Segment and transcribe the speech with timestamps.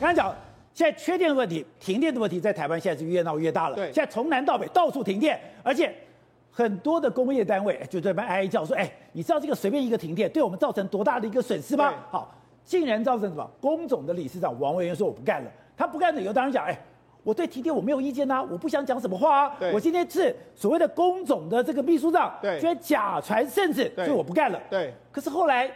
[0.00, 0.34] 刚才讲，
[0.72, 3.76] 现在缺电的问题、停电的问题，在台湾现在是越闹越大了。
[3.76, 5.94] 对，现在从南到北到处停电，而且
[6.50, 12.34] 很多的工业单位就在那边哀哀叫说：“哎，你知道这个随便一个停电对我们造成多大的一个损失吗？”好，
[12.64, 13.48] 竟然造成什么？
[13.60, 16.76] 工总的理事长王维元说：“我不干了。”他不干的理由当然讲：“哎。”
[17.22, 19.56] 我对停电我没有意见呐、啊，我不想讲什么话啊。
[19.74, 24.58] 我今天是所谓的工总的这个秘书长，居然假传圣旨，所以我不干了。
[24.70, 24.94] 对。
[25.12, 25.70] 可是后来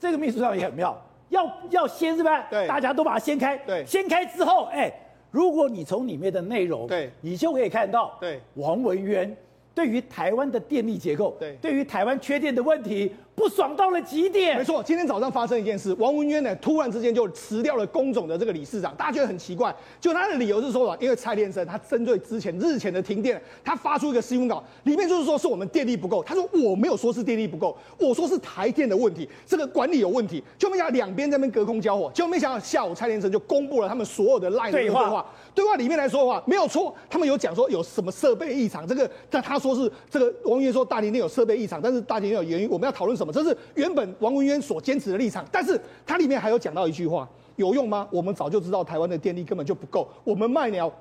[0.00, 2.46] 这个秘书长也很妙，要要掀是吧？
[2.50, 2.66] 对。
[2.66, 3.56] 大家都把它掀开。
[3.58, 3.84] 对。
[3.86, 4.92] 掀开之后，哎，
[5.30, 9.36] 如果你从里面的内容，对，你就可以看到，对，王文渊
[9.74, 13.14] 对于台湾的电力结构，对，对于台湾缺电的问题。
[13.38, 14.58] 不爽到了极点。
[14.58, 19.74] 没错，今天早上发生一件事，王文渊呢突然之间就辞掉了工总的这个理事长，大家觉得很奇怪。
[20.00, 26.20] 就他的理由是说，因为蔡天生他针对之前日前的停电，他发出一个新闻稿，里面就是说是我们电力不够。
[26.24, 30.42] 他说我没有说是电力不够，我说是台电的问题，这个管理有问题。
[30.58, 35.02] 就没想到两边在那边隔空交火，就没想到下午蔡天生就公布了他们所有的 LINE 的对话。
[35.04, 43.27] 对话，对话里面来说的话没有错，他们有讲说有什么设备异常，这个但他说是这个王文渊说大停电有设备异常，但是大停电有原因，我们要讨论什么？
[43.32, 48.06] 这是原本王文渊所坚持的立场，但是它里面还有讲到一句话，有用吗？
[48.10, 50.92] 我们早就知道台湾的电力根本就不够，我们麦寮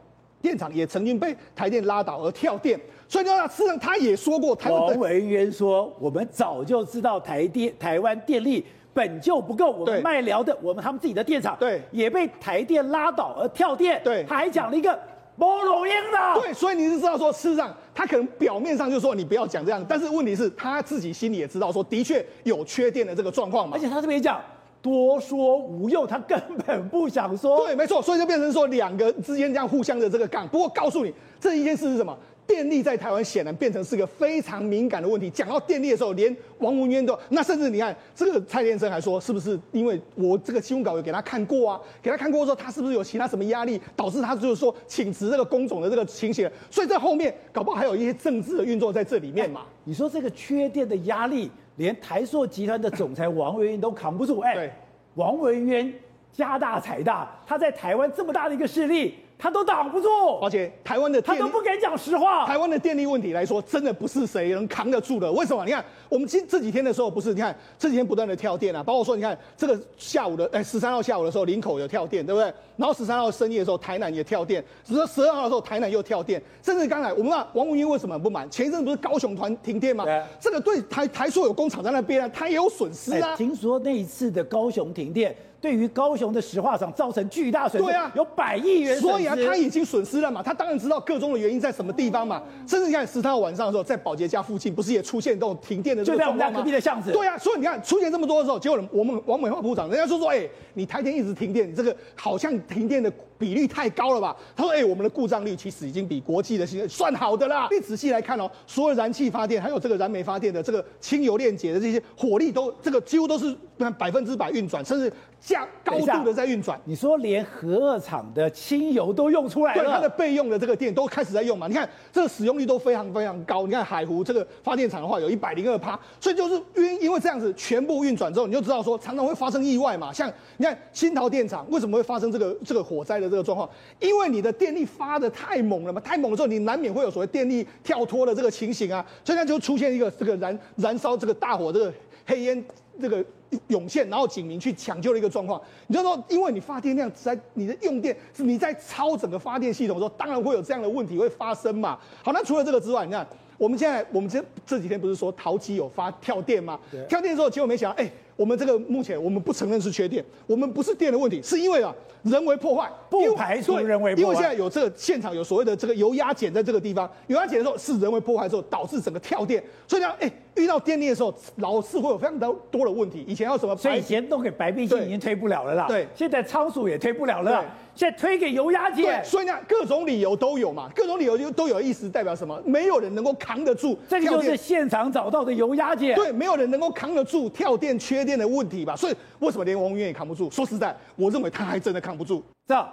[0.42, 14.98] 电厂也曾经被台电拉倒而跳电，所以呢，事实上他也说过，台王文渊说，我们早就知道台电台湾电力本就不够，我们卖寮的我们他们自己的电厂对也被台电拉倒而跳电，对，他还讲了一个。
[15.38, 23.78] 没路用的，对，所以你是知道说，事实上他可能表面上就说你不要讲这样，但是问题是他自己心里也知道说，的确有缺电的这个状况嘛。
[23.78, 24.42] 而且他这边讲
[24.82, 27.66] 多说无用，他根本不想说。
[27.66, 30.48] 对，没错，所以就变成说两个之间这样互相的这个杠。
[30.48, 32.18] 不过告诉你，这一件事是什么？
[32.48, 35.30] 电力在台湾显然变成是个非常敏感的问题。
[35.30, 41.80] 讲到电力的时候，连王文渊都那，甚至你看这个蔡先生还说，是不是因为我这个新闻稿有给他看过啊？
[42.02, 46.50] 给他看过之后，他是不是有其他什么压力，导致他就是说请辞这个工种的这个情形？
[46.72, 49.66] 所以在后面搞不好还有一些政治的运作在这里面嘛？
[49.84, 54.40] 你说这个缺电的压力，连台塑集团的总裁王文渊都扛不住。
[54.40, 54.72] 哎，对
[55.16, 55.94] 王文渊
[56.32, 59.16] 家大财大，他在台湾这么大的一个势力。
[59.40, 60.08] 他都挡不住，
[60.42, 62.46] 而且台湾的他都不敢讲实话。
[62.48, 65.32] 台湾的电力问题来说，真的不是谁能扛得住的。
[65.32, 65.64] 为什么？
[65.64, 72.52] 你看，我们今这几天的时候，不是你看这几天不断的跳电啊，包括说你看这个下午的，哎，十三号下午的时候，林口有跳电，对不对？
[72.78, 76.42] 然后十三号深夜的时候，台南也跳电，只是十二号的时候，台南又跳电。
[76.64, 78.50] 甚至刚才我们看王文英为什么不满？
[78.50, 80.04] 前一阵不是高雄团停电吗？
[80.40, 83.36] 这个对台台塑有工厂在那边啊，他也有损失啊。
[83.36, 85.36] 听说那一次的高雄停电。
[85.60, 88.96] 对于高雄的石化厂造成巨大损失，对啊，有百亿元。
[89.00, 92.42] 所以啊，他已经损失了嘛，他当然知道个中的原因在什么地方嘛。
[92.68, 96.44] 甚至你看十三号晚上的时候，在保洁家附近不是也出现这种停电的这个状况吗？
[96.44, 97.12] 就在我们家隔壁的巷子。
[97.12, 104.36] 对啊，所以你看出现这么多的时候，结果我们王美花部长人家说说，哎，你台电一直停电，你这个好像停电的比率太高了吧？
[104.56, 107.68] 他说，哎，我们的故障率其实已经比国际的算好的啦。
[107.72, 113.56] 你仔细来看哦，所有燃气发电还有这个燃煤发电的这个清油链接的这些火力都这个几乎都是
[113.98, 115.12] 百分之百运转，甚至。
[115.40, 121.68] 加高度的在运转，你说连核二厂的清油都用出来了，对，它的备用的这个电都开始在用嘛？
[121.68, 123.68] 你看这个使用率都非常非常高。
[123.68, 130.12] 你看海湖这个发电厂的话，有一百零二趴，所以就是因因为这样子全部运转之后，你就知道说常常会发生意外嘛。
[130.12, 130.28] 像
[130.58, 133.70] 你看新桃电厂为什么会发生这个这个火灾的这个状况？
[134.00, 141.94] 因为你的电力发的太猛了嘛，太猛的时候你难免会有所谓电力跳脱的这个情形啊，所以它就出现一个这个燃燃烧这个大火这个
[142.26, 142.64] 黑烟
[143.02, 143.24] 这个。
[143.68, 145.60] 涌现，然后警民去抢救的一个状况。
[145.88, 151.98] 你就说，因为你发电量在你的用电是你在超整个发电系统的时候，当然会有这样的问题会发生嘛。
[152.22, 153.26] 好，那除了这个之外，你看
[153.58, 156.78] 我们现在我们这这几天不是说桃机有发跳电吗？
[156.92, 161.94] 对跳电之后，结果没想到，哎，我们这个目前我们不承认是缺电，我们不是电的问题，是因为啊
[162.24, 170.32] 人为破坏，不排除人为破坏，因为现在有这个现场有所谓的这个油压减在这个地方，油压减的时候是人为破坏之后导致整个跳电，所以呢，哎。
[170.58, 173.24] 遇到电力的时候，老是会有非常多多的问题。
[173.28, 173.78] 以前要什么？
[173.78, 175.86] 所以以前都给白壁计已经推不了了啦。
[175.88, 177.62] 对，现在仓鼠也推不了了。
[177.62, 177.68] 对，
[177.98, 179.22] 现在推给油压姐。
[179.24, 182.62] 所以呢，各种理由都有嘛，各种理由就都有意思，代表什么？
[182.64, 183.98] 没有人能够扛得住。
[184.08, 186.14] 这个就是现场找到的油压姐。
[186.14, 188.96] 对，没有人能够扛得住跳电缺电的问题吧？
[188.96, 190.50] 所以为什么连王文渊也扛不住？
[190.52, 192.44] 说实在，我认为他还真的扛不住。
[192.68, 192.88] 这样。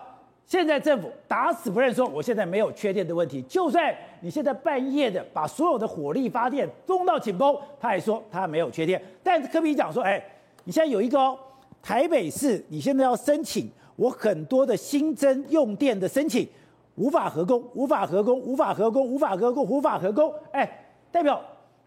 [0.47, 3.41] 现在政府打死不认说，我现在没有缺电的问题。
[3.49, 9.03] 就算你现在半夜的把所有的火力发电弄到紧绷，他也说他没有缺电。
[9.23, 10.23] 但是柯 P 讲说，哎，
[10.65, 11.35] 你现在有一个哦，
[11.83, 16.49] 台北市你现在要申请我很多的新增用电的申请，
[16.97, 20.33] 无法合工，无法合工，无法合工，无法合工，无法合工。
[20.53, 21.41] 哎，代表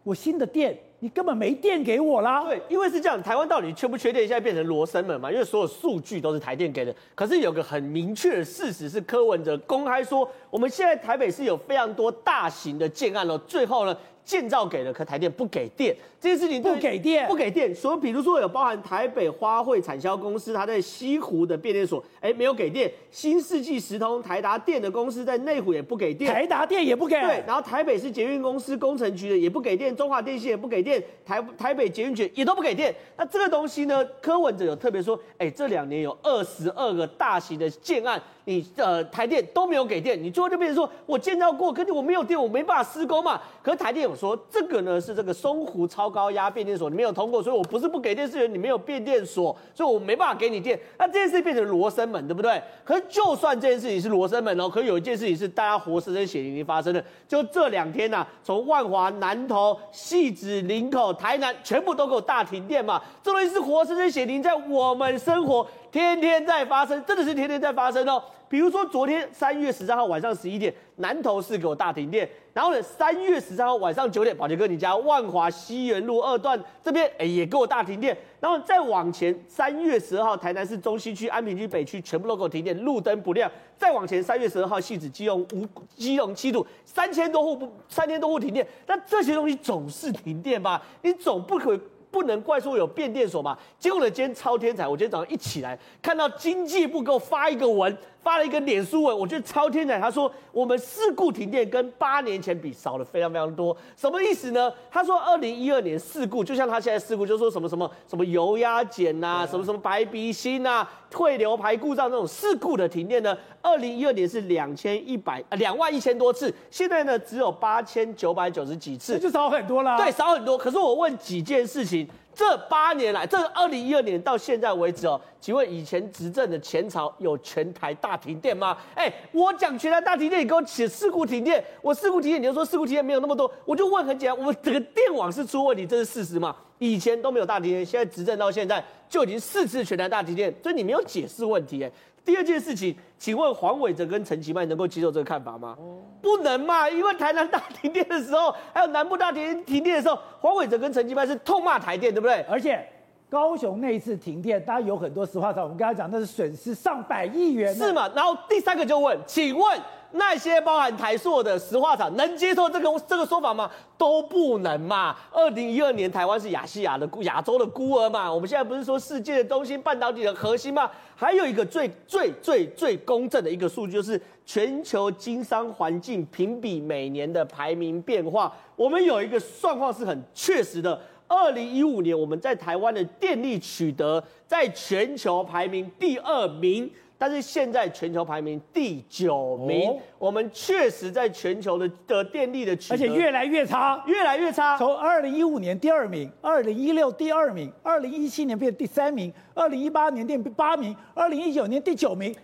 [0.03, 2.43] 我新的电你根本没电给我啦。
[2.45, 5.31] 对，因为是这样，台湾到底缺不缺电，现在变成罗生门嘛？
[5.31, 6.95] 因为所有数据都是台电给的。
[7.13, 13.95] 可是有个很明确的事实是，柯文哲公开说，我们现在台北市有非常多大型的建案了，最后呢？
[14.27, 17.73] 建造给了，可台电不给电，这件事情不给电，不给电。
[17.73, 22.91] 所以，比如说有包含台北花卉产销公司，它在西湖的变电所，哎，没有给电。
[23.09, 27.17] 新世纪时通、台达电的公司在内湖也不给电，台达电也不给。
[27.21, 32.93] 对，然后台北市捷运公司工程局的也不给电，中华电信也不给电，台台北捷运局也都不给电。
[33.15, 38.21] 那这个东西呢，柯文哲有特别说，哎，这两年有二十二个大型的建案。
[38.43, 43.41] 你呃台电都没有给电，你最后就变成说我建造过，可是我没有电，我没办法施工嘛。
[43.61, 50.77] 可是台电有说这个呢是这个松湖超高压变电所你没有通过，所以我不是不给电，是你没有变电所，所以我没办法给你电。
[50.97, 52.61] 那这件事变成罗生门，对不对？
[52.83, 63.01] 可是就算这件事情是罗生门哦，可是有一件事情是大家活生生血淋淋发生的，就这两天呐、啊，从万华、南投、汐止、林口、台南，全部都给我大停电嘛。
[63.21, 68.21] 这东西是活生生血淋在我们生活，天天在发生，真的是天天在发生哦。
[68.49, 72.27] 比如说，昨天三月十三号晚上十一点，南投市给我大停电。
[72.53, 78.17] 然后呢，三月十三号晚上九点，宝杰哥你家万华西园路二段这边，哎，也给我大停电。
[78.39, 83.51] 然后再往前，三月十二号，台南市中西区、安平区、北区全部都给我停电，路灯不亮。
[83.77, 88.65] 再往前，三月十二号，汐止、基隆五、基隆七度，三千多户不，三千多户停电。
[88.87, 90.81] 那这些东西总是停电吧？
[91.01, 91.79] 你总不可。
[92.09, 93.55] 不能怪说有变电所嘛？
[93.77, 94.87] 结果呢，今天超天才！
[94.87, 97.95] 我今天早上一起来，看到经济部给我发一个文，
[98.27, 99.97] 发了一个脸书文，我觉得超天才。
[99.97, 104.69] 他说我们事故停电跟八年前比少了非常非常多，什么意思呢？
[104.91, 113.33] 他说二零一二年事故，就像他现在事故，就说什么什么什么油压减呐，啊、什么什么白鼻心呐、啊、汇流排故障那种事故的停电呢？
[113.61, 119.95] 二零一二年是两千一百两万一千多次，现在呢只有八千九百九十几次，就少很多啦。
[119.95, 120.57] 对，少很多。
[120.57, 122.05] 可是我问几件事情。
[122.37, 128.77] 这八年来，这二零一二年到现在为止哦，请问以前执政的前朝有全台大停电吗？
[128.93, 136.55] 哎，我讲全台大停电，你给我写事故停电，我事故停电，你就说事故停电没有那么多，我就问很简单，我们整个电网是出问题，这是事实吗？
[136.77, 141.91] 以前都没有大停电，现在执政到现在就已经四次全台大停电，所以你没有解释问题哎。
[142.27, 145.77] 第二件事情，请问黄伟哲跟陈其迈能够接受这个看法吗？
[146.21, 152.45] 不能嘛，因为台南大停电的时候，还有南部大停停电的时候，黄伟哲跟陈其迈是痛骂台电，对不对？
[152.49, 152.85] 而且
[153.29, 158.11] 高雄那一次停电，大家有很多实话，我们刚才讲那是损失上百亿元，是嘛？
[158.13, 159.81] 然后第三个就问，请问。
[160.11, 163.69] 那些包含台塑的石化厂能接受这个这个说法吗？
[163.97, 165.15] 都不能嘛。
[165.31, 168.33] 二零一二年台湾是亚细亚的亚洲的孤儿嘛。
[168.33, 170.89] 我们现在不是说世界的中心半导体的核心吗？
[171.15, 178.55] 还有一个最最最最公正的一个数据，就是全球经商环境评比每年的排名变化。
[178.75, 180.99] 我们有一个状况是很确实的。
[181.27, 186.89] 二零一五年我们在台湾的电力取得在全球排名第二名。
[187.17, 194.77] 但是现在全球排名第九名，哦、我们确实在全球的的电力的而且越来越差，越来越差。
[194.77, 202.35] 从二零一五年第二名，二零一六第二名，二零一七年变第三名，二零一八年变第八名，二零一九年第九名。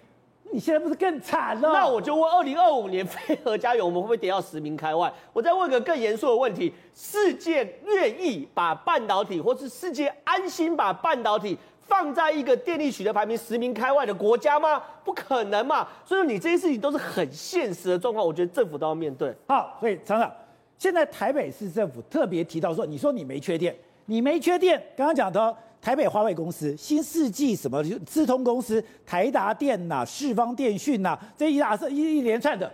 [0.51, 1.71] 你现在不是更惨了？
[1.73, 5.11] 那我就问：二零二五年非核加油，我们会不会跌到十名开外？
[5.31, 11.57] 我再问个更严肃的问题：世界愿意把半导体，或是世界安心把半导体？
[11.93, 14.81] 放在一个电力取得排名十名开外的国家吗？
[15.05, 15.87] 不可能嘛！
[16.03, 19.31] 所以说你这些事情都是很现实的状况，我觉得政府都要面对。
[19.47, 20.31] 好，所以厂长，
[20.79, 23.75] 现在台北市政府特别提到说，你说你没缺电，
[24.07, 32.69] 你没缺电，刚刚讲的台北花卉公司、新世纪什么资通公司、台达电呐、世方电讯呐，这一大一一连串的，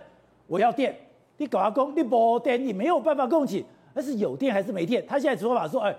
[0.46, 0.98] 我要电，
[1.36, 5.06] 你搞阿公，你没电，你没有办法供给，那是有电还是没电？
[5.06, 5.94] 他现在说法说，哎，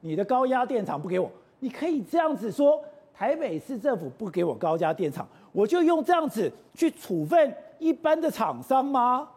[0.00, 1.32] 你的高压电厂不给我。
[1.60, 9.28] 你可以这样子说，台北市政府不给我高价电厂，我就用这样子去处分一般的厂商吗？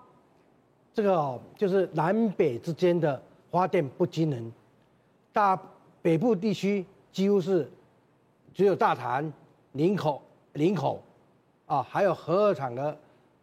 [0.93, 4.51] 这个哦，就是南北之间的发电不均衡，
[5.33, 5.59] 大
[6.01, 7.67] 北部地区几乎是
[8.53, 9.31] 只有大潭、
[9.71, 10.21] 林口、
[10.53, 11.01] 林口
[11.65, 12.95] 啊，还有核二厂的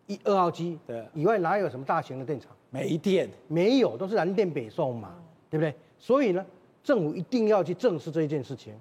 [0.06, 2.50] 一二号机，对，以外哪有什么大型的电厂？
[2.70, 5.14] 没电，没有，都是南电北送嘛，
[5.50, 5.74] 对不对？
[5.98, 6.46] 所以呢。
[6.82, 8.74] 政府一定要去正视这一件事情。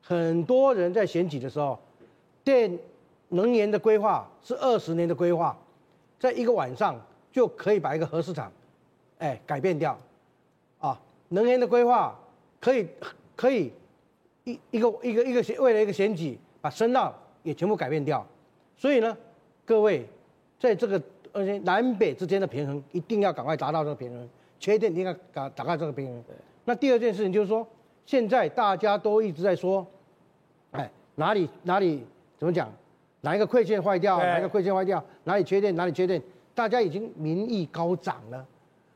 [0.00, 1.78] 很多人在选举的时候，
[2.42, 2.78] 电
[3.28, 5.56] 能源的规划是二十年的规划，
[6.18, 8.52] 在一个晚上就可以把一个核市场，
[9.18, 9.98] 哎，改变掉。
[10.78, 12.18] 啊，能源的规划
[12.60, 12.88] 可以
[13.36, 13.72] 可以
[14.44, 18.26] 一一个一个一个为了一个选举，把声浪也全部改变掉。
[18.76, 19.16] 所以呢，
[19.64, 20.04] 各位
[20.58, 21.00] 在这个
[21.32, 24.28] 而且南北之间的平衡，一定要赶快达到这个平衡。
[24.58, 26.24] 缺电一定要达达到这个平衡。
[26.64, 27.66] 那第二件事情就是说，
[28.06, 29.86] 现在大家都一直在说，
[30.70, 32.04] 哎，哪里哪里
[32.38, 32.72] 怎么讲？
[33.20, 34.18] 哪一个馈线坏掉？
[34.18, 35.02] 哪一个馈线坏掉？
[35.24, 35.74] 哪里缺电？
[35.76, 36.22] 哪里缺电？
[36.54, 38.46] 大家已经民意高涨了，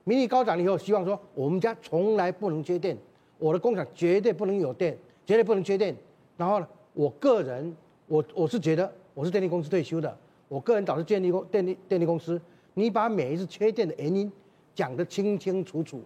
[0.05, 2.97] 民意高涨了以后，希望说我们家从来不能缺电，
[3.39, 5.97] 我的工厂绝对不能有电，绝对不能缺电。
[6.37, 7.75] 然后呢，我个人，
[8.07, 10.17] 我我是觉得我是电力公司退休的，
[10.49, 12.41] 我个人倒是建立过电力电力公司，
[12.75, 14.31] 你把每一次缺电的原因
[14.75, 16.03] 讲得清清楚楚，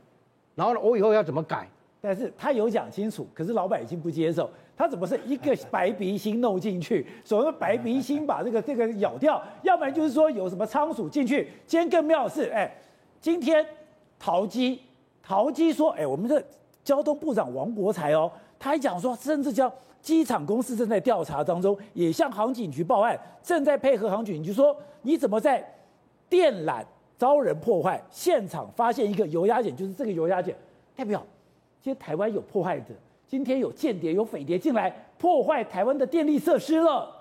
[0.60, 1.66] 然后，我以后要怎么改？
[2.02, 7.06] 但是他有讲清楚，可是老百姓不接受，他怎么是一个白鼻心弄进去？
[7.24, 11.48] 所谓白鼻心把这个这个咬掉，要不然就是说有什么仓鼠进去。
[11.66, 12.70] 今天更妙的是，哎，
[13.22, 13.64] 今天
[14.18, 14.82] 桃机
[15.22, 16.44] 桃机说，哎，我们的
[16.84, 25.66] 交通部长王国材哦，他还讲说，甚至叫机场公司正在调查当中，也向航警局报案，正在配合航警局说，你怎么在
[26.28, 26.84] 电缆
[27.20, 30.54] 遭人破坏，现场发现一个油压碱，就是这个油压碱，
[30.96, 31.22] 代表。
[31.82, 32.94] 今天台湾有破坏者，
[33.28, 37.14] 今天有间谍、有匪谍进来破坏台湾的电力设施了。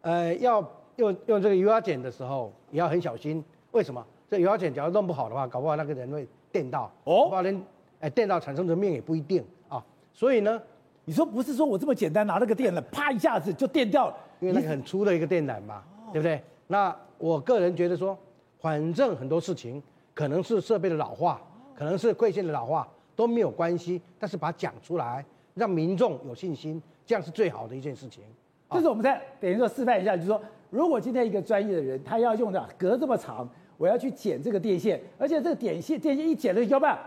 [0.00, 0.60] 呃，要
[0.96, 3.44] 用用这个油压碱的时候，也要很小心。
[3.70, 4.04] 为什么？
[4.28, 7.62] 这油压碱假如弄不好的话，搞不好那个人会电到，哦，把人
[8.00, 9.80] 哎电到产生的面也不一定啊。
[10.12, 10.60] 所以呢，
[11.04, 16.42] 你说不是说我这么简单拿那个电缆，啪一下子就电掉了，因为那个很粗的一个电缆嘛，对不对？
[16.66, 18.18] 那我个人觉得说，
[18.62, 19.82] 反正很多事情
[20.14, 21.38] 可能是设备的老化，
[21.74, 22.88] 可能是馈线的老化。
[23.14, 25.22] 都没有关系，但是把它讲出来，
[25.54, 28.24] 让民众有信心，这样是最好的一件事情。
[28.70, 30.40] 这是我们在等于说示范一下，就是说，
[30.70, 36.98] 如果今天一个专业的人，他要用的隔这么长，我要去剪这个电线，而且这个电线电线一剪了，要不然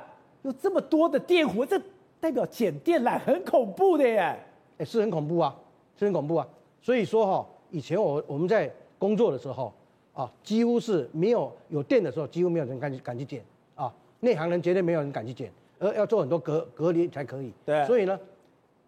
[0.43, 1.81] 有这么多的电弧，这
[2.19, 4.39] 代表剪电缆很恐怖的耶。
[4.77, 5.55] 哎，是很恐怖啊，
[5.97, 6.47] 是很恐怖啊。
[6.83, 9.73] 所以说哈，以前我我们在工作的时候
[10.15, 13.43] 啊，几乎是没有有电的时候，几乎没有人敢去敢去剪
[13.75, 15.51] 啊，内行人绝对没有人敢去剪。
[15.77, 18.17] 而要做很多隔隔离才可以，对，所以呢，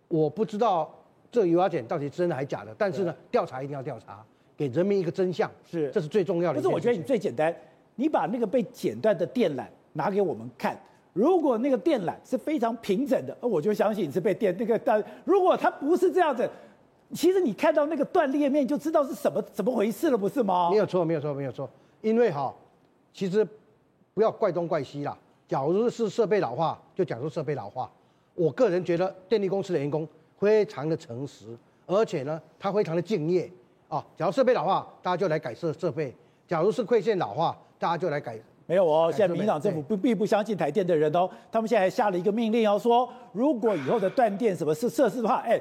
[0.08, 0.90] 我不知道
[1.30, 4.24] 这个油压碱到底真的还是假的，但是呢，调查一定要调查，
[4.56, 6.56] 给人民一个真相，是，这是最重要的。
[6.56, 7.54] 可是我觉得你最简单，
[7.96, 10.80] 你把那个被剪断的电缆拿给我们看，
[11.12, 14.80] 如果那个电缆是非常平整的，我就相信你是被电那个。
[14.80, 16.50] 但如果它不是这样子，
[17.14, 20.70] 其实你看到那个断裂面就知道是什么怎么回事了，不是吗？
[20.70, 21.70] 没有错，没有错，没有错。
[22.02, 22.54] 因为哈，
[23.14, 23.48] 其实
[24.14, 25.18] 不要怪东怪西啦。
[25.48, 27.90] 假如是设备老化，就讲说设备老化。
[28.36, 33.50] 我个人觉得电力公司的员工非常的诚实，而且呢，他非常的敬业
[33.88, 34.06] 啊。
[34.18, 36.12] 假如设备老化，大家就来改设设备；
[36.48, 38.38] 假如是馈线老化，大家就来改。
[38.66, 45.58] 没有哦，现在民进党政府不并不相信台电的人哦，他们现在还下了一个命令，要说如果以后的断电什么是设施的话，哎，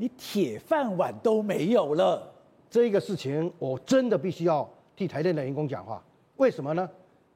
[0.00, 2.32] 你铁饭碗都没有了。
[2.70, 6.02] 这个事情，我真的必须要替台电的员工讲话。
[6.36, 6.88] 为什么呢？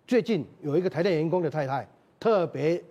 [0.07, 1.87] 最近有一个台电员工的太太
[2.21, 2.83] 特别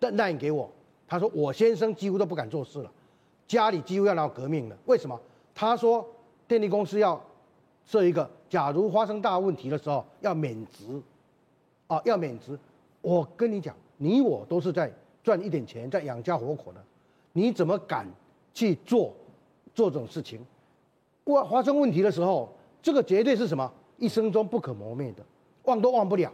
[0.00, 0.68] 的赖给我，
[1.06, 2.90] 他说我先生几乎都不敢做事了，
[3.46, 4.76] 家里几乎要闹革命了。
[4.86, 5.18] 为什么？
[5.54, 6.04] 他说
[6.48, 7.22] 电力公司要
[7.84, 11.00] 设一个，假如发生大问题的时候要免职，
[11.86, 12.58] 啊，要免职。
[13.00, 16.82] 我跟你讲，你我都是在赚一点钱，在养家活口的，
[17.32, 18.04] 你怎么敢
[18.52, 19.12] 去做
[19.74, 20.40] 做这种事情？
[21.24, 23.72] 发发生问题的时候，这个绝对是什么？
[23.98, 25.22] 一生中不可磨灭的，
[25.64, 26.32] 忘都忘不了。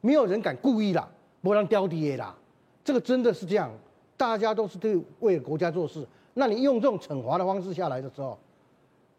[0.00, 1.08] 没有人敢故意啦，
[1.42, 2.34] 不让掉地啦，
[2.82, 3.70] 这个真的是这样，
[4.16, 6.06] 大家都是对为了国家做事。
[6.34, 8.38] 那你用这种惩罚的方式下来的时候，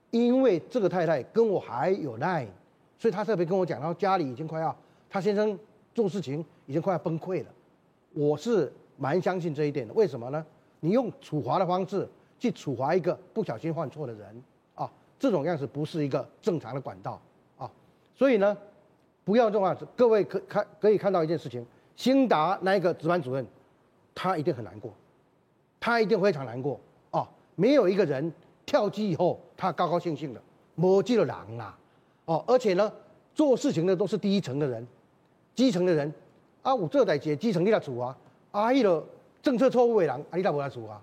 [0.09, 2.47] 因为这个太太跟我还有赖，
[2.97, 4.75] 所以她特别跟我讲，然后家里已经快要，
[5.09, 5.57] 她先生
[5.93, 7.49] 做事情已经快要崩溃了。
[8.13, 10.43] 我是蛮相信这一点的，为什么呢？
[10.79, 12.09] 你用处罚的方式
[12.43, 14.43] 去处罚一个不小心犯错的人
[14.75, 17.21] 啊，这种样子不是一个正常的管道
[17.57, 17.71] 啊，
[18.13, 18.57] 所以呢。
[19.25, 23.47] 不要这样子，各位可看可以看到一件事情，兴达那一个值班主任，
[24.13, 24.91] 他一定很难过，
[25.79, 26.77] 他一定非常难过
[27.09, 27.25] 啊。
[27.55, 28.33] 没有一个人
[28.65, 30.41] 跳机以后，他高高兴兴的，
[30.75, 31.79] 没记了狼啊，
[32.25, 32.91] 哦，而且呢，
[33.33, 34.85] 做事情的都是第一层的人，
[35.55, 36.13] 基层的人，
[36.61, 38.17] 啊，我这代接基层你来处啊，
[38.51, 39.01] 啊，一个
[39.41, 41.01] 政策错误的人，啊，你来不来处啊？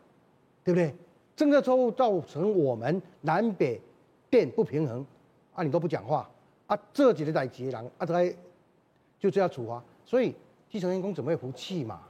[0.62, 0.94] 对不对？
[1.40, 3.80] 政策错误造成我们南北
[4.28, 5.02] 电不平衡，
[5.54, 6.28] 啊，你都不讲话。
[6.66, 8.36] 啊，这几个在接人，啊，这
[9.18, 10.34] 就这样处罚，所以
[10.68, 12.02] 基层员工怎么会服气嘛？